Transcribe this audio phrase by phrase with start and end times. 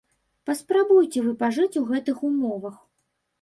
[0.49, 2.81] Паспрабуйце вы пажыць у гэтых умовах.